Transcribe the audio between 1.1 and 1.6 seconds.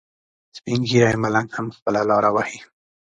ملنګ